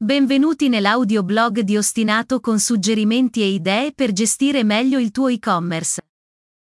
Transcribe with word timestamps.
Benvenuti 0.00 0.68
nell'audioblog 0.68 1.58
di 1.62 1.76
Ostinato 1.76 2.38
con 2.38 2.60
suggerimenti 2.60 3.42
e 3.42 3.48
idee 3.48 3.92
per 3.92 4.12
gestire 4.12 4.62
meglio 4.62 5.00
il 5.00 5.10
tuo 5.10 5.26
e-commerce. 5.26 6.00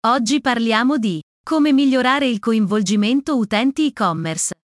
Oggi 0.08 0.42
parliamo 0.42 0.98
di 0.98 1.21
come 1.44 1.71
migliorare 1.71 2.28
il 2.28 2.39
coinvolgimento 2.39 3.38
utenti 3.38 3.86
e-commerce. 3.86 4.55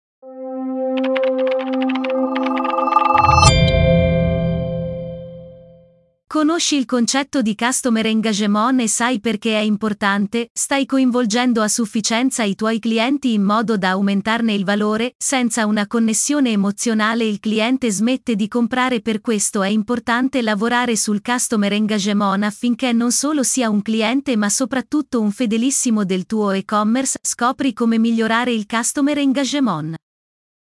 Conosci 6.34 6.74
il 6.74 6.84
concetto 6.84 7.42
di 7.42 7.54
customer 7.54 8.06
engagement 8.06 8.80
e 8.80 8.88
sai 8.88 9.20
perché 9.20 9.56
è 9.56 9.60
importante? 9.60 10.48
Stai 10.52 10.84
coinvolgendo 10.84 11.62
a 11.62 11.68
sufficienza 11.68 12.42
i 12.42 12.56
tuoi 12.56 12.80
clienti 12.80 13.34
in 13.34 13.44
modo 13.44 13.78
da 13.78 13.90
aumentarne 13.90 14.52
il 14.52 14.64
valore? 14.64 15.14
Senza 15.16 15.64
una 15.64 15.86
connessione 15.86 16.50
emozionale 16.50 17.22
il 17.22 17.38
cliente 17.38 17.88
smette 17.92 18.34
di 18.34 18.48
comprare 18.48 19.00
per 19.00 19.20
questo 19.20 19.62
è 19.62 19.68
importante 19.68 20.42
lavorare 20.42 20.96
sul 20.96 21.22
customer 21.22 21.72
engagement 21.72 22.42
affinché 22.42 22.90
non 22.90 23.12
solo 23.12 23.44
sia 23.44 23.70
un 23.70 23.80
cliente 23.80 24.36
ma 24.36 24.48
soprattutto 24.48 25.20
un 25.20 25.30
fedelissimo 25.30 26.04
del 26.04 26.26
tuo 26.26 26.50
e-commerce. 26.50 27.16
Scopri 27.22 27.72
come 27.72 27.96
migliorare 27.96 28.50
il 28.50 28.66
customer 28.66 29.18
engagement. 29.18 29.94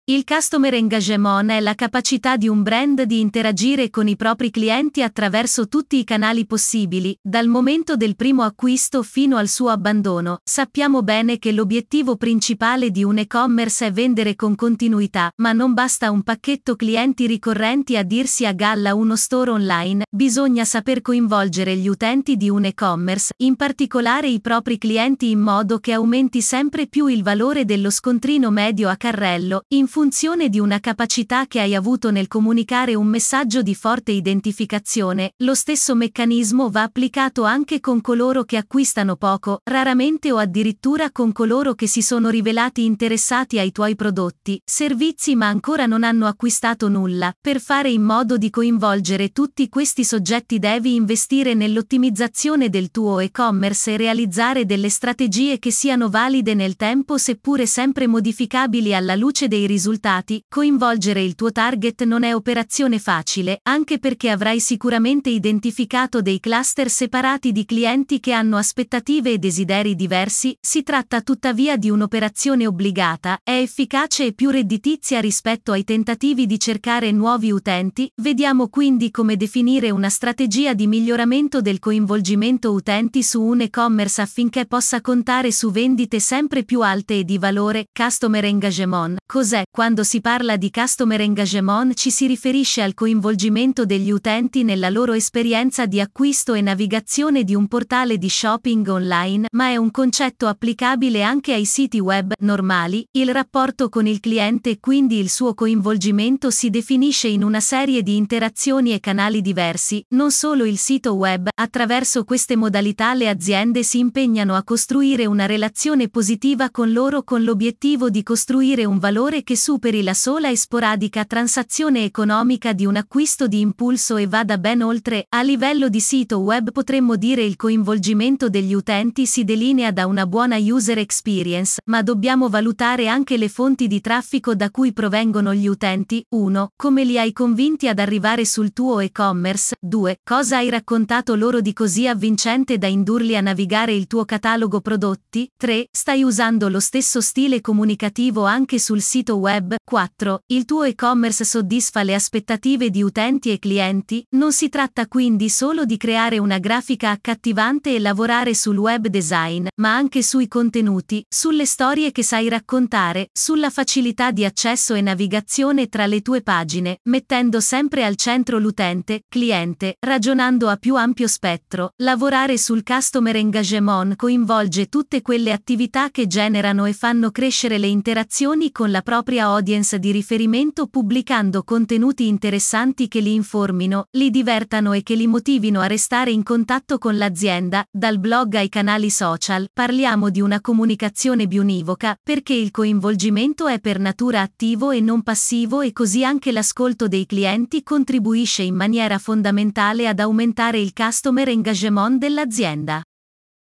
Il 0.05 0.25
customer 0.25 0.75
engagement 0.75 1.49
è 1.49 1.61
la 1.61 1.77
capacità 1.77 2.37
di 2.37 2.49
un 2.49 2.65
brand 2.65 3.03
di 3.03 3.21
interagire 3.21 3.89
con 3.89 4.09
i 4.09 4.17
propri 4.17 4.51
clienti 4.51 5.01
attraverso 5.01 5.69
tutti 5.69 5.97
i 5.97 6.03
canali 6.03 6.45
possibili, 6.45 7.17
dal 7.23 7.47
momento 7.47 7.95
del 7.95 8.17
primo 8.17 8.43
acquisto 8.43 9.05
fino 9.05 9.37
al 9.37 9.47
suo 9.47 9.69
abbandono. 9.69 10.39
Sappiamo 10.43 11.05
bene 11.05 11.39
che 11.39 11.53
l'obiettivo 11.53 12.17
principale 12.17 12.91
di 12.91 13.05
un 13.05 13.19
e-commerce 13.19 13.87
è 13.87 13.93
vendere 13.93 14.35
con 14.35 14.57
continuità, 14.57 15.31
ma 15.37 15.53
non 15.53 15.73
basta 15.73 16.11
un 16.11 16.25
pacchetto 16.25 16.75
clienti 16.75 17.29
ricorrenti 17.29 17.97
a 17.97 18.03
dirsi 18.03 18.45
a 18.45 18.51
galla 18.51 18.97
uno 18.97 19.15
store 19.15 19.53
online, 19.53 20.07
bisogna 20.11 20.65
saper 20.65 21.01
coinvolgere 21.01 21.77
gli 21.77 21.87
utenti 21.87 22.37
di 22.37 22.51
un 22.51 22.65
e-commerce, 22.65 23.35
in 23.37 23.55
particolare 23.55 24.27
i 24.27 24.41
propri 24.41 24.79
clienti 24.79 25.31
in 25.31 25.39
modo 25.39 25.79
che 25.79 25.93
aumenti 25.93 26.43
sempre 26.43 26.89
più 26.89 27.07
il 27.07 27.23
valore 27.23 27.65
dello 27.65 27.91
scontrino 27.91 28.51
medio 28.51 28.89
a 28.89 28.97
carrello, 28.97 29.63
in 29.69 29.87
funzione 29.87 30.01
di 30.03 30.59
una 30.59 30.81
capacità 30.81 31.47
che 31.47 31.61
hai 31.61 31.77
avuto 31.77 32.11
nel 32.11 32.27
comunicare 32.27 32.97
un 32.97 33.07
messaggio 33.07 33.63
di 33.63 33.73
forte 33.73 34.11
identificazione, 34.11 35.35
lo 35.39 35.55
stesso 35.55 35.95
meccanismo 35.95 36.71
va 36.71 36.83
applicato 36.83 37.45
anche 37.45 37.79
con 37.79 38.01
coloro 38.01 38.43
che 38.43 38.57
acquistano 38.57 39.15
poco, 39.15 39.61
raramente 39.63 40.33
o 40.33 40.39
addirittura 40.39 41.13
con 41.13 41.31
coloro 41.31 41.75
che 41.75 41.87
si 41.87 42.03
sono 42.03 42.31
rivelati 42.31 42.85
interessati 42.85 43.61
ai 43.61 43.71
tuoi 43.71 43.95
prodotti, 43.95 44.61
servizi 44.65 45.37
ma 45.37 45.47
ancora 45.47 45.87
non 45.87 46.03
hanno 46.03 46.27
acquistato 46.27 46.89
nulla. 46.89 47.33
Per 47.41 47.61
fare 47.61 47.91
in 47.91 48.03
modo 48.03 48.37
di 48.37 48.51
coinvolgere 48.51 49.31
tutti 49.31 49.69
questi 49.69 50.03
soggetti 50.03 50.59
devi 50.59 50.97
investire 50.97 51.55
nell'ottimizzazione 51.55 52.71
del 52.71 52.91
tuo 52.91 53.21
e-commerce 53.21 53.93
e 53.93 53.97
realizzare 53.99 54.67
delle 54.67 54.91
strategie 54.91 55.61
che 55.61 55.71
siano 55.71 56.11
valide 56.11 56.55
nel 56.55 56.75
tempo 56.75 57.19
seppure 57.19 57.67
sempre 57.67 58.09
modificabili 58.09 58.95
alla 58.97 59.15
luce 59.15 59.47
dei 59.47 59.65
risultati 59.67 59.82
risultati, 59.83 60.41
coinvolgere 60.49 61.25
il 61.25 61.35
tuo 61.35 61.51
target 61.51 62.05
non 62.05 62.23
è 62.23 62.33
operazione 62.37 63.01
facile, 63.01 63.59
anche 63.65 63.99
perché 63.99 64.31
avrai 64.31 64.61
sicuramente 64.61 65.29
identificato 65.29 66.23
dei 66.23 66.39
cluster 66.39 66.89
separati 66.89 67.51
di 67.51 67.65
clienti 67.65 68.21
che 68.21 68.31
hanno 68.31 68.59
aspettative 68.59 69.33
e 69.33 69.39
desideri 69.39 69.97
diversi, 69.97 70.57
si 70.61 70.85
tratta 70.85 71.21
tuttavia 71.21 71.77
di 71.77 71.91
un'operazione 71.91 72.65
obbligata, 72.65 73.39
è 73.43 73.59
efficace 73.59 74.27
e 74.27 74.33
più 74.35 74.51
redditizia 74.51 75.19
rispetto 75.19 75.73
ai 75.73 75.83
tentativi 75.83 76.47
di 76.47 76.61
cercare 76.61 77.11
nuovi 77.11 77.51
utenti, 77.51 78.09
vediamo 78.23 78.69
quindi 78.69 79.11
come 79.11 79.37
definire 79.37 79.91
una 79.91 80.11
strategia 80.11 80.75
di 80.75 80.87
miglioramento 80.87 81.61
del 81.61 81.81
coinvolgimento 81.81 82.71
utenti 82.71 83.25
su 83.25 83.43
un 83.43 83.63
e-commerce 83.63 84.21
affinché 84.21 84.65
possa 84.67 85.01
contare 85.01 85.51
su 85.51 85.73
vendite 85.73 86.21
sempre 86.21 86.63
più 86.63 86.83
alte 86.83 87.19
e 87.19 87.25
di 87.25 87.39
valore, 87.39 87.87
customer 87.93 88.45
engagement. 88.45 89.19
Cos'è? 89.27 89.65
Quando 89.75 90.03
si 90.03 90.21
parla 90.21 90.59
di 90.59 90.71
customer 90.71 91.23
engagement 91.23 91.95
ci 91.95 92.11
si 92.11 92.27
riferisce 92.27 92.83
al 92.83 92.93
coinvolgimento 92.93 93.87
degli 93.87 94.11
utenti 94.11 94.65
nella 94.65 94.91
loro 94.91 95.15
esperienza 95.15 95.87
di 95.87 95.99
acquisto 95.99 96.53
e 96.53 96.61
navigazione 96.61 97.43
di 97.43 97.55
un 97.55 97.67
portale 97.69 98.19
di 98.19 98.29
shopping 98.29 98.87
online, 98.87 99.47
ma 99.53 99.69
è 99.69 99.77
un 99.77 99.91
concetto 99.91 100.47
applicabile 100.47 101.23
anche 101.23 101.55
ai 101.55 101.65
siti 101.65 102.01
web 102.01 102.35
normali. 102.41 103.03
Il 103.13 103.33
rapporto 103.33 103.89
con 103.89 104.07
il 104.07 104.21
cliente 104.21 104.79
quindi 104.79 105.19
il 105.19 105.31
suo 105.31 105.55
coinvolgimento 105.55 106.51
si 106.51 106.69
definisce 106.69 107.29
in 107.29 107.43
una 107.43 107.61
serie 107.61 108.03
di 108.03 108.17
interazioni 108.17 108.93
e 108.93 109.01
canali 109.01 109.41
diversi, 109.41 110.05
non 110.09 110.33
solo 110.33 110.67
il 110.67 110.77
sito 110.77 111.15
web, 111.15 111.49
attraverso 111.51 112.25
queste 112.25 112.57
modalità 112.57 113.15
le 113.15 113.31
aziende 113.31 113.83
si 113.85 114.01
impegnano 114.01 114.55
a 114.55 114.65
costruire 114.65 115.25
una 115.25 115.47
relazione 115.47 116.11
positiva 116.11 116.71
con 116.71 116.93
loro 116.93 117.23
con 117.23 117.43
l'obiettivo 117.43 118.11
di 118.11 118.23
costruire 118.23 118.85
un 118.85 118.99
valore 118.99 119.43
che 119.43 119.61
superi 119.63 120.03
la 120.03 120.13
sola 120.13 120.49
e 120.49 120.57
sporadica 120.57 121.25
transazione 121.25 122.03
economica 122.03 122.73
di 122.73 122.85
un 122.85 122.97
acquisto 122.97 123.47
di 123.47 123.61
impulso 123.61 124.17
e 124.17 124.27
vada 124.27 124.59
ben 124.59 124.83
oltre, 124.83 125.27
a 125.29 125.41
livello 125.43 125.89
di 125.89 126.01
sito 126.01 126.41
web 126.41 126.73
potremmo 126.73 127.15
dire 127.15 127.45
il 127.45 127.55
coinvolgimento 127.55 128.49
degli 128.49 128.75
utenti 128.75 129.25
si 129.25 129.45
delinea 129.45 129.93
da 129.93 130.07
una 130.07 130.27
buona 130.27 130.57
user 130.57 130.99
experience, 130.99 131.81
ma 131.85 132.03
dobbiamo 132.03 132.49
valutare 132.49 133.07
anche 133.07 133.37
le 133.37 133.49
fonti 133.49 133.87
di 133.87 134.01
traffico 134.01 134.57
da 134.57 134.69
cui 134.73 134.93
provengono 134.93 135.55
gli 135.55 135.69
utenti, 135.69 136.27
1. 136.31 136.73
Come 136.75 137.05
li 137.05 137.17
hai 137.17 137.33
convinti 137.33 137.87
ad 137.87 138.01
arrivare 138.01 138.45
sul 138.45 138.73
tuo 138.73 138.99
e-commerce, 138.99 139.77
2. 139.79 140.19
Cosa 140.25 140.57
hai 140.57 140.71
raccontato 140.71 141.37
loro 141.37 141.61
di 141.61 141.73
così 141.73 142.09
avvincente 142.09 142.79
da 142.79 142.89
indurli 142.89 143.37
a 143.37 143.41
navigare 143.41 143.95
il 143.95 144.09
tuo 144.09 144.25
catalogo 144.25 144.81
prodotti, 144.81 145.49
3. 145.57 145.87
Stai 145.93 146.25
usando 146.25 146.69
lo 146.69 146.81
stesso 146.81 147.21
stile 147.21 147.61
comunicativo 147.61 148.45
anche 148.45 148.81
sul 148.81 149.01
sito 149.01 149.37
web 149.37 149.51
web. 149.53 149.75
4. 149.93 150.45
Il 150.47 150.65
tuo 150.65 150.85
e-commerce 150.85 151.45
soddisfa 151.45 152.03
le 152.03 152.15
aspettative 152.15 152.89
di 152.89 153.03
utenti 153.03 153.51
e 153.51 153.59
clienti, 153.59 154.25
non 154.37 154.51
si 154.51 154.71
tratta 154.71 155.07
quindi 155.07 155.51
solo 155.51 155.85
di 155.85 155.99
creare 155.99 156.39
una 156.39 156.57
grafica 156.57 157.11
accattivante 157.11 157.95
e 157.95 158.01
lavorare 158.01 158.55
sul 158.55 158.79
web 158.79 159.09
design, 159.09 159.67
ma 159.83 159.95
anche 159.95 160.23
sui 160.23 160.49
contenuti, 160.49 161.23
sulle 161.29 161.67
storie 161.67 162.11
che 162.11 162.23
sai 162.23 162.49
raccontare, 162.49 163.29
sulla 163.35 163.69
facilità 163.69 164.31
di 164.31 164.47
accesso 164.47 164.95
e 164.95 165.03
navigazione 165.03 165.89
tra 165.89 166.07
le 166.07 166.23
tue 166.23 166.41
pagine, 166.41 167.01
mettendo 167.11 167.61
sempre 167.61 168.07
al 168.07 168.17
centro 168.17 168.59
l'utente, 168.59 169.25
cliente, 169.29 169.97
ragionando 170.01 170.71
a 170.71 170.77
più 170.77 170.97
ampio 170.97 171.27
spettro. 171.27 171.91
Lavorare 171.97 172.57
sul 172.57 172.83
customer 172.83 173.37
engagement 173.37 174.17
coinvolge 174.17 174.87
tutte 174.87 175.21
quelle 175.21 175.53
attività 175.53 176.09
che 176.11 176.27
generano 176.27 176.87
e 176.87 176.95
fanno 176.95 177.31
crescere 177.31 177.77
le 177.77 177.89
interazioni 177.89 178.73
con 178.73 178.91
la 178.91 179.03
propria 179.03 179.42
audience 179.43 179.99
di 179.99 180.11
riferimento 180.11 180.87
pubblicando 180.87 181.63
contenuti 181.63 182.27
interessanti 182.27 183.09
che 183.09 183.21
li 183.21 183.35
informino, 183.35 184.07
li 184.13 184.31
divertano 184.31 184.93
e 184.93 185.03
che 185.03 185.15
li 185.15 185.27
motivino 185.27 185.81
a 185.81 185.87
restare 185.87 186.31
in 186.31 186.43
contatto 186.43 186.99
con 186.99 187.19
l'azienda, 187.19 187.85
dal 187.91 188.19
blog 188.19 188.55
ai 188.55 188.69
canali 188.69 189.11
social, 189.11 189.69
parliamo 189.73 190.31
di 190.31 190.41
una 190.41 190.61
comunicazione 190.61 191.47
bionivoca, 191.47 192.17
perché 192.23 192.55
il 192.55 192.71
coinvolgimento 192.71 193.67
è 193.67 193.79
per 193.81 193.99
natura 193.99 194.41
attivo 194.41 194.91
e 194.91 195.01
non 195.01 195.23
passivo 195.23 195.83
e 195.83 195.93
così 195.93 196.25
anche 196.25 196.53
l'ascolto 196.53 197.07
dei 197.07 197.27
clienti 197.27 197.83
contribuisce 197.83 198.63
in 198.63 198.75
maniera 198.75 199.19
fondamentale 199.19 200.09
ad 200.09 200.21
aumentare 200.21 200.79
il 200.79 200.93
customer 200.95 201.49
engagement 201.49 202.19
dell'azienda. 202.19 203.03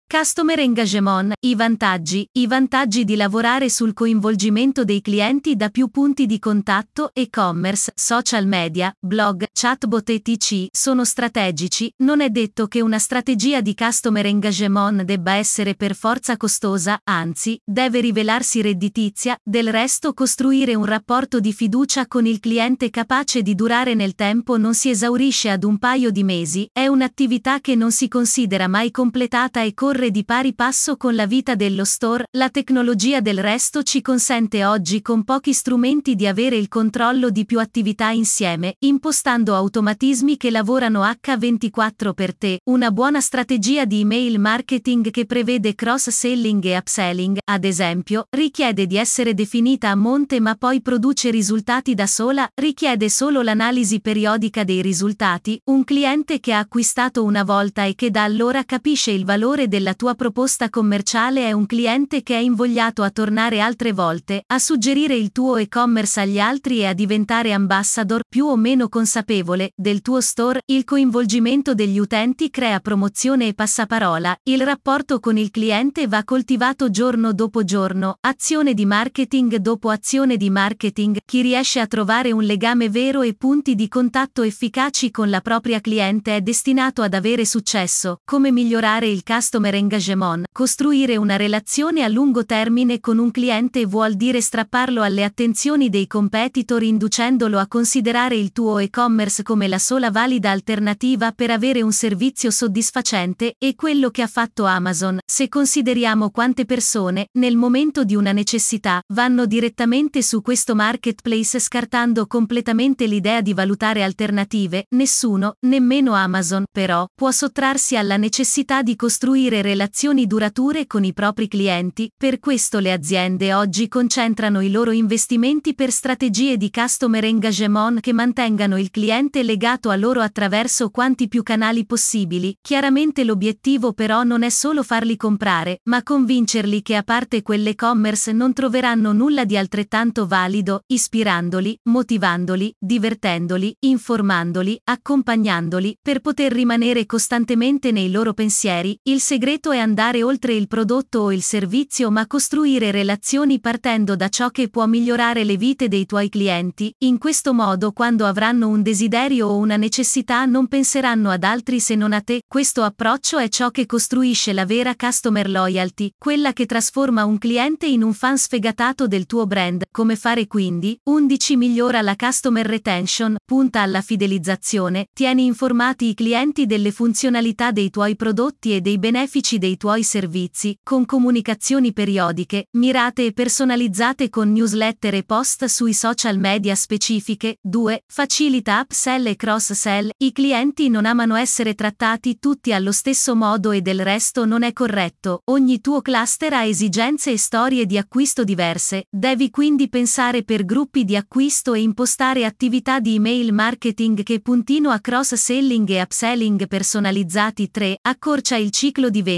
Customer 0.06 0.60
Engagement, 0.60 1.32
i 1.41 1.56
vantaggi, 1.56 2.28
i 2.32 2.47
vantaggi 2.47 3.04
di 3.04 3.16
lavorare 3.16 3.69
sul 3.69 3.94
coinvolgimento 3.94 4.84
dei 4.84 5.00
clienti 5.00 5.56
da 5.56 5.70
più 5.70 5.88
punti 5.88 6.26
di 6.26 6.38
contatto, 6.38 7.10
e-commerce, 7.12 7.91
social 7.97 8.47
media, 8.47 8.94
blog, 9.00 9.47
chatbot 9.53 10.09
etc. 10.10 10.66
sono 10.71 11.04
strategici, 11.04 11.92
non 12.04 12.21
è 12.21 12.28
detto 12.28 12.68
che 12.68 12.80
una 12.80 12.98
strategia 13.01 13.60
di 13.60 13.74
Customer 13.74 14.24
Engagement 14.27 15.03
debba 15.03 15.33
essere 15.33 15.74
per 15.74 15.97
forza 15.97 16.36
costosa, 16.36 17.00
anzi, 17.03 17.59
deve 17.65 18.00
rivelarsi 18.00 18.60
redditizia, 18.60 19.36
del 19.42 19.72
resto 19.72 20.12
costruire 20.12 20.77
un 20.77 20.84
rapporto 20.84 21.41
di 21.41 21.53
fiducia 21.53 22.07
con 22.07 22.27
il 22.27 22.39
cliente 22.39 22.91
capace 22.91 23.42
di 23.42 23.57
durare 23.57 23.95
nel 23.95 24.15
tempo 24.15 24.59
non 24.59 24.74
si 24.74 24.91
esaurisce 24.91 25.50
ad 25.50 25.65
un 25.65 25.78
paio 25.78 26.10
di 26.10 26.22
mesi, 26.22 26.68
è 26.72 26.86
un'attività 26.86 27.59
che 27.59 27.74
non 27.74 27.91
si 27.91 28.07
considera 28.07 28.68
mai 28.68 28.92
completata 28.92 29.62
e 29.62 29.74
corre 29.74 29.94
corre 29.95 30.11
di 30.11 30.25
pari 30.25 30.55
passo 30.55 30.97
con 30.97 31.15
la 31.15 31.25
vita 31.25 31.55
dello 31.55 31.85
store, 31.85 32.25
la 32.33 32.51
tecnologia 32.51 33.21
del 33.21 33.39
resto 33.39 33.85
ci 33.85 34.03
consente 34.03 34.65
oggi 34.65 35.01
con 35.01 35.23
pochi 35.23 35.53
strumenti 35.53 36.17
di 36.17 36.27
avere 36.27 36.57
il 36.57 36.67
controllo 36.67 37.31
di 37.31 37.45
più 37.45 37.61
attività 37.61 38.09
insieme, 38.11 38.75
impostando 38.81 39.55
automatismi 39.55 40.37
che 40.37 40.51
lavorano 40.51 41.05
H24 41.05 42.13
per 42.13 42.37
te, 42.37 42.59
una 42.65 42.91
buona 42.91 43.21
strategia 43.21 43.85
di 43.85 44.01
email 44.01 44.41
marketing 44.41 45.13
che 45.13 45.27
prevede 45.27 45.77
cross-selling 45.77 46.65
e 46.65 46.77
upselling, 46.77 47.39
ad 47.45 47.63
esempio, 47.65 48.27
richiede 48.31 48.89
di 48.89 48.97
essere 48.97 49.33
definita 49.33 49.91
a 49.91 49.95
monte 49.95 50.41
ma 50.41 50.57
poi 50.57 50.83
produce 50.83 51.31
risultati 51.31 51.95
da 51.95 52.09
sola, 52.09 52.49
richiede 52.55 53.09
solo 53.09 53.43
l'analisi 53.43 54.01
periodica 54.01 54.65
dei 54.65 54.83
risultati, 54.83 55.61
un 55.67 55.85
cliente 55.85 56.41
che 56.41 56.53
ha 56.53 56.59
acquistato 56.59 57.23
una 57.23 57.45
volta 57.45 57.85
e 57.85 57.95
che 57.95 58.11
da 58.11 58.25
allora 58.25 58.65
capisce 58.65 59.13
il 59.13 59.25
valore 59.25 59.69
della 59.69 59.83
tua 59.92 60.15
proposta 60.15 60.71
commerciale 60.71 61.47
è 61.47 61.53
un 61.53 61.66
cliente 61.66 62.22
che 62.22 62.36
è 62.36 62.39
invogliato 62.39 63.03
a 63.03 63.10
tornare 63.10 63.60
altre 63.60 63.92
volte, 63.92 64.42
a 64.47 64.59
suggerire 64.59 65.15
il 65.15 65.33
tuo 65.33 65.57
e-commerce 65.59 66.21
agli 66.21 66.39
altri 66.39 66.78
e 66.78 66.86
a 66.86 66.95
diventare 66.95 67.53
ambassador, 67.53 68.22
più 68.27 68.47
o 68.47 68.57
meno 68.57 68.89
consapevole, 68.89 69.72
del 69.75 70.01
tuo 70.01 70.22
store, 70.22 70.63
il 70.72 70.84
coinvolgimento 70.84 71.75
degli 71.75 71.98
utenti 71.98 72.48
crea 72.48 72.81
promozione 72.81 73.48
e 73.48 73.53
passaparola, 73.54 74.34
il 74.45 74.63
rapporto 74.63 75.21
con 75.21 75.36
il 75.36 75.51
cliente 75.51 76.07
va 76.07 76.25
coltivato 76.25 76.89
giorno 76.89 77.34
dopo 77.34 77.63
giorno, 77.65 78.16
azione 78.21 78.72
di 78.72 78.86
marketing 78.86 79.57
dopo 79.57 79.91
azione 79.91 80.39
di 80.39 80.48
marketing, 80.48 81.19
chi 81.27 81.42
riesce 81.42 81.81
a 81.81 81.86
trovare 81.86 82.33
un 82.33 82.45
legame 82.45 82.89
vero 82.89 83.21
e 83.21 83.34
punti 83.34 83.75
di 83.75 83.89
contatto 83.89 84.42
efficaci 84.42 85.10
con 85.10 85.28
la 85.28 85.41
propria 85.42 85.81
cliente 85.81 86.36
è 86.36 86.41
destinato 86.41 87.03
ad 87.03 87.13
avere 87.13 87.45
successo, 87.45 88.21
come 88.25 88.53
migliorare 88.53 89.09
il 89.09 89.22
customer 89.25 89.73
engagement, 89.74 90.47
costruire 90.53 91.16
una 91.16 91.36
relazione 91.36 92.03
a 92.03 92.09
lungo 92.09 92.44
termine 92.44 93.00
con 93.00 93.18
un 93.18 93.30
cliente 93.30 93.84
vuol 93.86 94.15
dire 94.15 94.41
strapparlo 94.41 95.03
alle 95.03 95.24
attenzioni 95.24 95.91
dei 95.91 96.06
competitor 96.06 96.82
inducendolo 96.82 97.59
a 97.59 97.66
considerare 97.66 98.36
il 98.36 98.53
tuo 98.53 98.78
e-commerce 98.78 99.42
come 99.42 99.68
la 99.68 99.78
sola 99.78 100.10
valida 100.10 100.50
alternativa 100.50 101.32
per 101.32 101.50
avere 101.50 101.82
un 101.82 101.92
servizio 101.92 102.50
soddisfacente, 102.50 103.54
e 103.59 103.74
quello 103.74 104.10
che 104.10 104.22
ha 104.22 104.26
fatto 104.26 104.65
Amazon, 104.65 105.18
se 105.24 105.48
consideriamo 105.48 106.30
quante 106.30 106.65
persone, 106.65 107.28
nel 107.38 107.56
momento 107.56 108.04
di 108.04 108.15
una 108.15 108.32
necessità, 108.32 109.03
vanno 109.12 109.47
direttamente 109.47 110.22
su 110.22 110.41
questo 110.42 110.74
marketplace 110.74 111.59
scartando 111.59 112.26
completamente 112.26 113.06
l'idea 113.06 113.41
di 113.41 113.53
valutare 113.54 114.03
alternative, 114.03 114.86
nessuno, 114.91 115.56
nemmeno 115.66 116.12
Amazon, 116.15 116.65
però, 116.71 117.06
può 117.15 117.30
sottrarsi 117.30 117.97
alla 117.97 118.16
necessità 118.16 118.82
di 118.82 118.97
costruire 118.97 119.62
relazioni 119.65 120.27
durature 120.27 120.87
con 120.87 121.05
i 121.05 121.15
propri 121.15 121.49
clienti, 121.49 122.13
per 122.15 122.39
questo 122.39 122.81
le 122.81 122.93
aziende 122.93 123.55
oggi 123.55 123.89
concentrano 123.89 124.61
i 124.61 124.71
loro 124.71 124.91
investimenti 124.91 125.75
per 125.75 125.91
strategie 125.91 126.59
di 126.59 126.71
customer 126.71 127.25
engagement 127.25 128.01
che 128.01 128.13
mantengano 128.13 128.78
il 128.78 128.91
cliente 128.91 129.43
legato 129.43 129.89
a 129.89 129.97
loro 129.97 130.21
attraverso 130.21 130.91
quanti 130.91 131.28
più 131.28 131.43
canali 131.43 131.87
possibili, 131.87 132.55
chiaramente 132.61 133.25
l'obiettivo 133.25 133.95
però 133.95 134.22
non 134.22 134.43
è 134.43 134.51
solo 134.51 134.83
farli 134.83 135.16
comprare, 135.16 135.81
ma 135.84 136.03
convincerli 136.03 136.83
che 136.83 136.97
a 136.97 137.03
parte 137.03 137.41
quell'e-commerce 137.41 138.33
non 138.33 138.53
troveranno 138.53 139.13
nulla 139.13 139.47
di 139.47 139.57
altrettanto 139.57 140.27
valido, 140.27 140.83
ispirandoli, 140.87 141.81
motivandoli, 141.84 142.75
divertendoli, 142.78 143.75
informandoli, 143.81 144.78
accompagnandoli, 144.84 145.99
per 146.03 146.21
poter 146.21 146.53
rimanere 146.53 147.07
costantemente 147.07 147.93
nei 147.93 148.10
loro 148.10 148.34
pensieri, 148.34 148.99
il 149.05 149.21
segreto 149.21 149.53
è 149.60 149.78
andare 149.78 150.22
oltre 150.24 150.53
il 150.54 150.66
prodotto 150.66 151.21
o 151.21 151.33
il 151.33 151.41
servizio 151.41 152.10
ma 152.10 152.27
costruire 152.27 152.91
relazioni 152.91 153.60
partendo 153.60 154.16
da 154.16 154.28
ciò 154.28 154.51
che 154.51 154.68
può 154.68 154.84
migliorare 154.86 155.45
le 155.45 155.56
vite 155.56 155.86
dei 155.86 156.06
tuoi 156.06 156.28
clienti, 156.28 156.92
in 156.98 157.18
questo 157.18 157.54
modo 157.54 157.92
quando 157.92 158.27
avranno 158.27 158.68
un 158.68 158.83
desiderio 158.83 159.47
o 159.47 159.56
una 159.56 159.77
necessità 159.77 160.45
non 160.45 160.66
penseranno 160.66 161.30
ad 161.30 161.45
altri 161.45 161.78
se 161.78 161.95
non 161.95 162.12
a 162.12 162.21
te, 162.21 162.42
questo 162.48 162.83
approccio 162.83 163.39
è 163.39 163.48
ciò 163.48 163.71
che 163.71 163.86
costruisce 163.86 164.53
la 164.53 164.66
vera 164.66 164.97
customer 164.97 165.48
loyalty, 165.48 166.10
quella 166.18 166.53
che 166.53 166.66
trasforma 166.66 167.24
un 167.24 167.39
cliente 167.39 167.86
in 167.86 168.03
un 168.03 168.12
fan 168.12 168.36
sfegatato 168.36 169.07
del 169.07 169.27
tuo 169.27 169.47
brand, 169.47 169.84
come 169.92 170.16
fare 170.16 170.48
quindi, 170.48 170.98
11 171.04 171.57
migliora 171.57 172.03
la 172.03 172.16
customer 172.16 172.66
retention, 172.66 173.36
punta 173.45 173.83
alla 173.83 174.00
fidelizzazione, 174.00 175.07
tieni 175.12 175.45
informati 175.45 176.09
i 176.09 176.15
clienti 176.15 176.66
delle 176.66 176.91
funzionalità 176.91 177.71
dei 177.71 177.91
tuoi 177.91 178.16
prodotti 178.16 178.74
e 178.74 178.80
dei 178.80 178.98
benefici 178.98 179.42
dei 179.53 179.77
tuoi 179.77 180.03
servizi, 180.03 180.79
con 180.83 181.05
comunicazioni 181.05 181.93
periodiche, 181.93 182.69
mirate 182.79 183.27
e 183.27 183.33
personalizzate 183.33 184.31
con 184.31 184.51
newsletter 184.51 185.15
e 185.15 185.23
post 185.23 185.67
sui 185.67 185.93
social 185.93 186.39
media 186.39 186.75
specifiche. 186.75 187.59
2. 187.61 188.05
Facilita 188.07 188.81
upsell 188.81 189.27
e 189.27 189.37
cross-sell. 189.37 190.09
I 190.17 190.33
clienti 190.33 190.89
non 190.89 191.05
amano 191.05 191.35
essere 191.35 191.75
trattati 191.75 192.39
tutti 192.39 192.73
allo 192.73 192.91
stesso 192.91 193.37
modo 193.37 193.71
e 193.71 193.83
del 193.83 194.03
resto 194.03 194.47
non 194.47 194.63
è 194.63 194.73
corretto. 194.73 195.43
Ogni 195.51 195.81
tuo 195.83 196.01
cluster 196.01 196.55
ha 196.55 196.65
esigenze 196.65 197.33
e 197.33 197.39
storie 197.39 197.85
di 197.85 197.99
acquisto 197.99 198.45
diverse, 198.45 199.05
devi 199.11 199.51
quindi 199.51 199.91
pensare 199.91 200.43
per 200.43 200.65
gruppi 200.65 201.05
di 201.05 201.17
acquisto 201.17 201.75
e 201.75 201.81
impostare 201.81 202.47
attività 202.47 202.99
di 202.99 203.17
email 203.17 203.53
marketing 203.53 204.23
che 204.23 204.41
puntino 204.41 204.89
a 204.91 205.01
cross-selling 205.01 205.91
e 205.91 206.01
upselling 206.01 206.67
personalizzati. 206.67 207.71
3. 207.71 207.99
Accorcia 208.01 208.57
il 208.57 208.71
ciclo 208.71 209.11
di 209.11 209.19
vendita. 209.19 209.33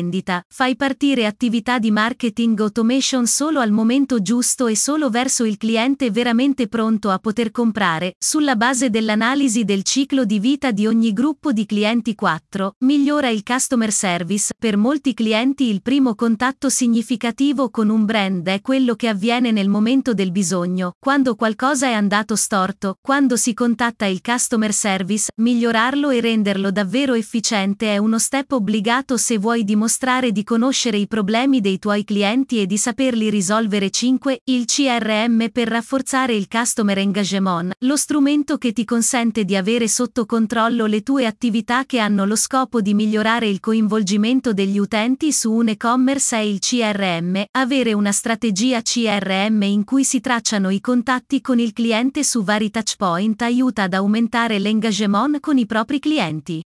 Fai 0.48 0.76
partire 0.76 1.26
attività 1.26 1.78
di 1.78 1.90
marketing 1.90 2.60
automation 2.60 3.26
solo 3.26 3.60
al 3.60 3.70
momento 3.70 4.20
giusto 4.20 4.66
e 4.66 4.76
solo 4.76 5.10
verso 5.10 5.44
il 5.44 5.56
cliente 5.56 6.10
veramente 6.10 6.68
pronto 6.68 7.10
a 7.10 7.18
poter 7.18 7.50
comprare, 7.50 8.14
sulla 8.18 8.56
base 8.56 8.90
dell'analisi 8.90 9.64
del 9.64 9.82
ciclo 9.82 10.24
di 10.24 10.38
vita 10.38 10.70
di 10.70 10.86
ogni 10.86 11.12
gruppo 11.12 11.52
di 11.52 11.66
clienti 11.66 12.14
4. 12.14 12.74
Migliora 12.80 13.28
il 13.28 13.42
customer 13.42 13.92
service. 13.92 14.52
Per 14.58 14.76
molti 14.76 15.14
clienti 15.14 15.64
il 15.64 15.82
primo 15.82 16.14
contatto 16.14 16.68
significativo 16.68 17.70
con 17.70 17.88
un 17.88 18.04
brand 18.04 18.46
è 18.46 18.60
quello 18.60 18.94
che 18.94 19.08
avviene 19.08 19.50
nel 19.50 19.68
momento 19.68 20.14
del 20.14 20.32
bisogno, 20.32 20.92
quando 20.98 21.34
qualcosa 21.34 21.86
è 21.86 21.92
andato 21.92 22.36
storto, 22.36 22.96
quando 23.00 23.36
si 23.36 23.54
contatta 23.54 24.06
il 24.06 24.20
customer 24.20 24.72
service, 24.72 25.30
migliorarlo 25.36 26.10
e 26.10 26.20
renderlo 26.20 26.70
davvero 26.70 27.14
efficiente 27.14 27.92
è 27.92 27.96
uno 27.96 28.18
step 28.18 28.52
obbligato 28.52 29.16
se 29.16 29.38
vuoi 29.38 29.64
dimostrare 29.76 30.32
di 30.32 30.42
conoscere 30.42 30.96
i 30.96 31.06
problemi 31.06 31.60
dei 31.60 31.78
tuoi 31.78 32.02
clienti 32.02 32.62
e 32.62 32.66
di 32.66 32.78
saperli 32.78 33.28
risolvere 33.28 33.90
5. 33.90 34.40
Il 34.44 34.64
CRM 34.64 35.50
per 35.52 35.68
rafforzare 35.68 36.34
il 36.34 36.48
customer 36.48 36.96
engagement, 36.96 37.74
lo 37.80 37.96
strumento 37.96 38.56
che 38.56 38.72
ti 38.72 38.86
consente 38.86 39.44
di 39.44 39.54
avere 39.54 39.86
sotto 39.86 40.24
controllo 40.24 40.86
le 40.86 41.02
tue 41.02 41.26
attività 41.26 41.84
che 41.84 41.98
hanno 41.98 42.24
lo 42.24 42.36
scopo 42.36 42.80
di 42.80 42.94
migliorare 42.94 43.48
il 43.48 43.60
coinvolgimento 43.60 44.54
degli 44.54 44.78
utenti 44.78 45.30
su 45.30 45.52
un 45.52 45.68
e-commerce 45.68 46.36
è 46.36 46.40
il 46.40 46.58
CRM, 46.58 47.44
avere 47.50 47.92
una 47.92 48.12
strategia 48.12 48.80
CRM 48.80 49.60
in 49.62 49.84
cui 49.84 50.04
si 50.04 50.20
tracciano 50.20 50.70
i 50.70 50.80
contatti 50.80 51.42
con 51.42 51.58
il 51.58 51.74
cliente 51.74 52.24
su 52.24 52.42
vari 52.42 52.70
touchpoint 52.70 53.42
aiuta 53.42 53.82
ad 53.82 53.92
aumentare 53.92 54.58
l'engagement 54.58 55.38
con 55.38 55.58
i 55.58 55.66
propri 55.66 55.98
clienti. 55.98 56.62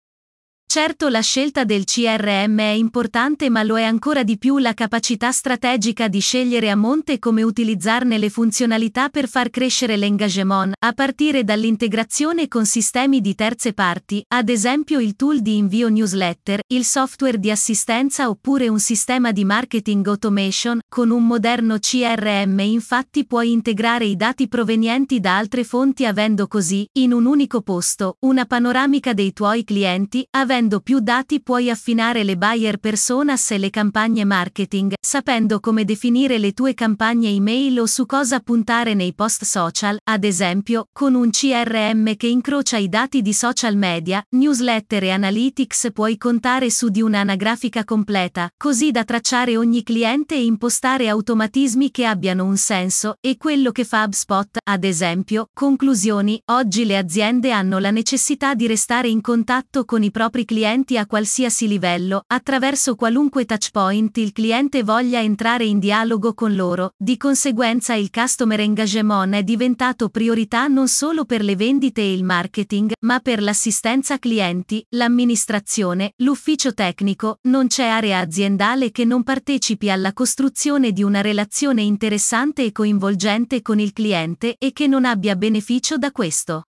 Certo 0.70 1.08
la 1.08 1.22
scelta 1.22 1.64
del 1.64 1.84
CRM 1.84 2.58
è 2.58 2.74
importante 2.76 3.48
ma 3.48 3.62
lo 3.62 3.78
è 3.78 3.84
ancora 3.84 4.22
di 4.22 4.36
più 4.36 4.58
la 4.58 4.74
capacità 4.74 5.32
strategica 5.32 6.08
di 6.08 6.20
scegliere 6.20 6.68
a 6.68 6.76
monte 6.76 7.18
come 7.18 7.42
utilizzarne 7.42 8.18
le 8.18 8.28
funzionalità 8.28 9.08
per 9.08 9.28
far 9.28 9.48
crescere 9.48 9.96
l'engagement, 9.96 10.74
a 10.78 10.92
partire 10.92 11.42
dall'integrazione 11.42 12.48
con 12.48 12.66
sistemi 12.66 13.22
di 13.22 13.34
terze 13.34 13.72
parti, 13.72 14.22
ad 14.28 14.50
esempio 14.50 15.00
il 15.00 15.16
tool 15.16 15.40
di 15.40 15.56
invio 15.56 15.88
newsletter, 15.88 16.60
il 16.66 16.84
software 16.84 17.38
di 17.38 17.50
assistenza 17.50 18.28
oppure 18.28 18.68
un 18.68 18.78
sistema 18.78 19.32
di 19.32 19.46
marketing 19.46 20.06
automation, 20.06 20.80
con 20.86 21.08
un 21.08 21.26
moderno 21.26 21.78
CRM 21.78 22.58
infatti 22.58 23.24
puoi 23.24 23.52
integrare 23.52 24.04
i 24.04 24.16
dati 24.16 24.48
provenienti 24.48 25.18
da 25.18 25.38
altre 25.38 25.64
fonti 25.64 26.04
avendo 26.04 26.46
così, 26.46 26.86
in 26.98 27.14
un 27.14 27.24
unico 27.24 27.62
posto, 27.62 28.16
una 28.26 28.44
panoramica 28.44 29.14
dei 29.14 29.32
tuoi 29.32 29.64
clienti, 29.64 30.26
avendo 30.32 30.56
Avendo 30.58 30.80
più 30.80 30.98
dati 30.98 31.40
puoi 31.40 31.70
affinare 31.70 32.24
le 32.24 32.36
buyer 32.36 32.78
personas 32.78 33.52
e 33.52 33.58
le 33.58 33.70
campagne 33.70 34.24
marketing, 34.24 34.94
sapendo 35.00 35.60
come 35.60 35.84
definire 35.84 36.36
le 36.38 36.52
tue 36.52 36.74
campagne 36.74 37.28
email 37.28 37.78
o 37.78 37.86
su 37.86 38.06
cosa 38.06 38.40
puntare 38.40 38.94
nei 38.94 39.14
post 39.14 39.44
social, 39.44 39.96
ad 40.02 40.24
esempio, 40.24 40.88
con 40.92 41.14
un 41.14 41.30
CRM 41.30 42.16
che 42.16 42.26
incrocia 42.26 42.76
i 42.76 42.88
dati 42.88 43.22
di 43.22 43.32
social 43.32 43.76
media, 43.76 44.20
newsletter 44.30 45.04
e 45.04 45.10
analytics 45.10 45.90
puoi 45.92 46.16
contare 46.16 46.70
su 46.70 46.88
di 46.88 47.02
un'anagrafica 47.02 47.84
completa, 47.84 48.50
così 48.56 48.90
da 48.90 49.04
tracciare 49.04 49.56
ogni 49.56 49.84
cliente 49.84 50.34
e 50.34 50.44
impostare 50.44 51.08
automatismi 51.08 51.92
che 51.92 52.04
abbiano 52.04 52.44
un 52.44 52.56
senso, 52.56 53.14
e 53.20 53.36
quello 53.36 53.70
che 53.70 53.84
fa 53.84 54.02
HubSpot, 54.02 54.58
ad 54.64 54.82
esempio, 54.82 55.50
conclusioni, 55.54 56.42
oggi 56.46 56.84
le 56.84 56.96
aziende 56.96 57.52
hanno 57.52 57.78
la 57.78 57.92
necessità 57.92 58.54
di 58.54 58.66
restare 58.66 59.06
in 59.06 59.20
contatto 59.20 59.84
con 59.84 60.02
i 60.02 60.10
propri 60.10 60.46
clienti 60.48 60.96
a 60.96 61.04
qualsiasi 61.04 61.68
livello, 61.68 62.22
attraverso 62.26 62.94
qualunque 62.94 63.44
touchpoint 63.44 64.16
il 64.16 64.32
cliente 64.32 64.82
voglia 64.82 65.20
entrare 65.20 65.66
in 65.66 65.78
dialogo 65.78 66.32
con 66.32 66.54
loro, 66.56 66.94
di 66.96 67.18
conseguenza 67.18 67.92
il 67.92 68.10
customer 68.10 68.58
engagement 68.60 69.34
è 69.34 69.42
diventato 69.42 70.08
priorità 70.08 70.66
non 70.66 70.88
solo 70.88 71.26
per 71.26 71.44
le 71.44 71.54
vendite 71.54 72.00
e 72.00 72.14
il 72.14 72.24
marketing, 72.24 72.92
ma 73.00 73.20
per 73.20 73.42
l'assistenza 73.42 74.18
clienti, 74.18 74.82
l'amministrazione, 74.96 76.12
l'ufficio 76.22 76.72
tecnico, 76.72 77.40
non 77.42 77.66
c'è 77.66 77.84
area 77.84 78.18
aziendale 78.18 78.90
che 78.90 79.04
non 79.04 79.24
partecipi 79.24 79.90
alla 79.90 80.14
costruzione 80.14 80.92
di 80.92 81.02
una 81.02 81.20
relazione 81.20 81.82
interessante 81.82 82.64
e 82.64 82.72
coinvolgente 82.72 83.60
con 83.60 83.78
il 83.78 83.92
cliente 83.92 84.54
e 84.56 84.72
che 84.72 84.86
non 84.86 85.04
abbia 85.04 85.36
beneficio 85.36 85.98
da 85.98 86.10
questo. 86.10 86.67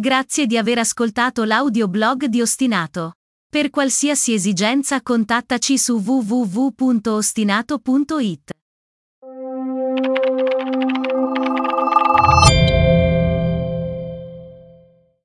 Grazie 0.00 0.46
di 0.46 0.56
aver 0.56 0.78
ascoltato 0.78 1.42
l'audioblog 1.42 2.26
di 2.26 2.40
Ostinato. 2.40 3.14
Per 3.50 3.68
qualsiasi 3.68 4.32
esigenza 4.32 5.02
contattaci 5.02 5.76
su 5.76 5.96
www.ostinato.it. 5.96 8.57